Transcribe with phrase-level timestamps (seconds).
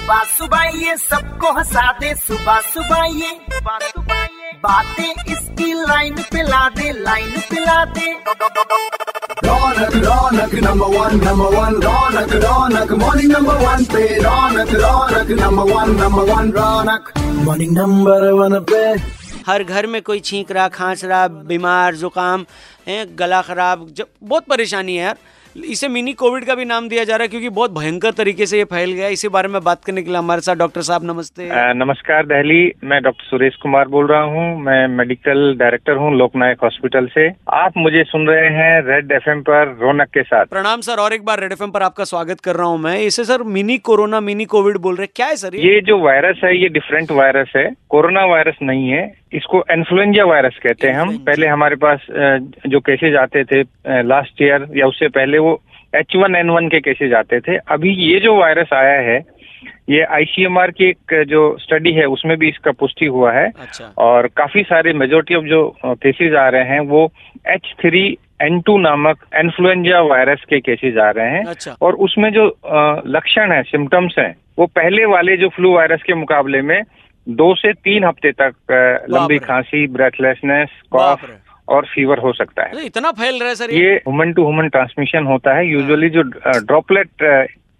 [0.00, 3.32] सुबह सुबह ये सबको हंसा दे सुबह सुबह ये
[4.62, 8.06] बातें इसकी लाइन पे ला दे लाइन पे ला दे।
[9.44, 15.72] रौनक रौनक नंबर वन नंबर वन रौनक रौनक मॉर्निंग नंबर वन पे रौनक रौनक नंबर
[15.72, 17.12] वन नंबर वन रौनक।
[17.44, 18.82] मॉर्निंग नंबर वन पे।
[19.46, 22.46] हर घर में कोई छींक रहा खांस रहा बीमार जुकाम
[22.88, 25.16] है गला खराब जब बहुत परेशानी है यार।
[25.64, 28.58] इसे मिनी कोविड का भी नाम दिया जा रहा है क्योंकि बहुत भयंकर तरीके से
[28.58, 31.48] ये फैल गया इसी बारे में बात करने के लिए हमारे साथ डॉक्टर साहब नमस्ते।
[31.48, 36.58] अ, नमस्कार दहली। मैं डॉक्टर सुरेश कुमार बोल रहा हूँ। मैं मेडिकल डायरेक्टर हूँ लोकनायक
[36.62, 40.96] हॉस्पिटल से। आप मुझे सुन रहे हैं रेड एफएम पर रौनक के साथ। प्रणाम सर
[40.96, 43.78] और एक बार रेड एफएम पर आपका स्वागत कर रहा हूँ मैं। इसे sir mini
[43.78, 45.80] corona mini COVID बोल रहे क्या है सर ये?
[45.80, 50.88] जो वायरस है ये डिफरेंट वायरस है। कोरोना वायरस नहीं है। इसको इन्फ्लुएंजा वायरस कहते
[50.88, 52.06] हैं हम। पहले हमारे पास
[52.66, 53.62] जो केसेज आते थे
[54.04, 55.60] लास्ट ईयर या उससे पहले वो
[55.92, 59.18] एच वन एन वन के केसेज आते थे। अभी ये जो वायरस आया है
[59.90, 64.26] ये आईसीएमआर की एक जो स्टडी है उसमें भी इसका पुष्टि हुआ है। अच्छा। और
[64.36, 67.10] काफ़ी सारे मेजोरिटी ऑफ़ जो केसेज आ रहे हैं वो
[67.48, 68.06] एच थ्री
[68.42, 72.46] एन टू नामक इन्फ्लुएंजा वायरस के केसेज आ रहे हैं। अच्छा। और उसमें जो
[73.08, 76.80] लक्षण है सिम्टम्स हैं वो पहले वाले जो फ्लू वायरस के मुकाबले में
[77.32, 81.24] दो से तीन हफ़्ते तक लंबी खांसी ब्रेथलेसनेस कॉफ
[81.68, 85.26] और फीवर हो सकता है। इतना फैल रहा है सर ये। ह्यूमन टू ह्यूमन ट्रांसमिशन
[85.26, 87.22] होता है। यूजुअली जो ड्रॉपलेट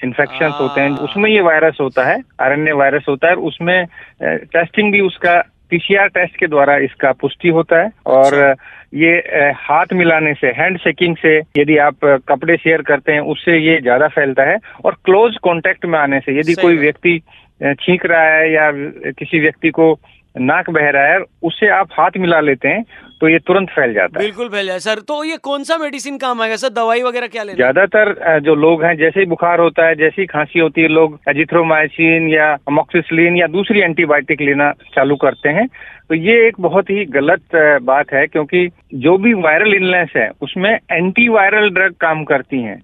[0.00, 3.86] इन्फेक्शन होते हैं हाँ। उसमें ये वायरस होता है आरएनए वायरस होता है उसमें
[4.22, 9.14] टेस्टिंग भी उसका पीसीआर टेस्ट के द्वारा इसका पुष्टि होता है। और अच्छा। ये
[9.60, 14.08] हाथ मिलाने से हैंड शेकिंग से यदि आप कपड़े शेयर करते हैं उससे ये ज़्यादा
[14.08, 17.20] फैलता है। और क्लोज कांटेक्ट में आने से यदि कोई व्यक्ति
[17.60, 18.70] छींक रहा है या
[19.12, 19.92] किसी व्यक्ति को
[20.36, 22.82] नाक बह रहा है उससे आप हाथ मिला लेते हैं
[23.20, 26.18] तो ये तुरंत फैल जाता है। बिल्कुल फैल जाए सर तो ये कौन सा मेडिसिन
[26.18, 26.56] काम आएगा?
[26.56, 30.20] सर दवाई वगैरह क्या लेना ज़्यादातर जो लोग हैं जैसे ही बुखार होता है जैसे
[30.22, 35.66] ही खांसी होती है लोग एजिथ्रोमाइसिन या अमोक्सिसिलिन या दूसरी एंटीबायोटिक लेना चालू करते हैं।
[36.08, 40.70] तो ये एक बहुत ही गलत बात है क्योंकि जो भी वायरल इलनेस है उसमें
[40.72, 42.80] एंटीवायरल ड्रग काम करती हैं।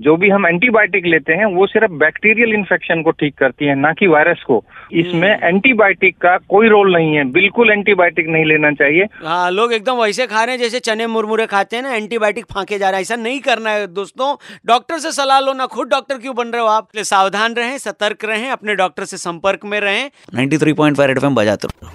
[0.00, 3.92] जो भी हम एंटीबायोटिक लेते हैं वो सिर्फ़ बैक्टीरियल इन्फेक्शन को ठीक करती है ना
[3.92, 4.62] कि वायरस को।
[4.92, 10.02] इसमें एंटीबायोटिक का कोई रोल नहीं है। बिल्कुल एंटीबायोटिक नहीं लेना चाहिए। हाँ लोग एकदम
[10.02, 13.02] वैसे खा रहे हैं जैसे चने मुरमुरे खाते हैं ना एंटीबायोटिक फांके जा रहा है।
[13.02, 14.34] ऐसा नहीं करना है दोस्तों।
[14.66, 16.88] डॉक्टर से सलाह लो ना खुद डॉक्टर क्यों बन रहे हो आप?
[16.96, 21.90] सावधान रहें सतर्क रहें अपने डॉक्टर से संपर्क में रहें। 93.5 रेड एफएम बजाते रहो।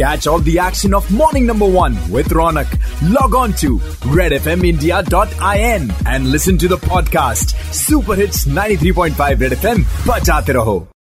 [0.00, 2.68] Catch all the action of morning number one with Ronak.
[3.12, 3.76] Log on to
[4.16, 9.84] redfmindia.in and listen to the podcast Super Hits 93.5 Red FM.
[10.06, 10.99] Bajate raho.